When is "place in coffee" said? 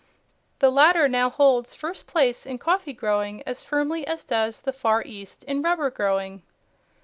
2.07-2.91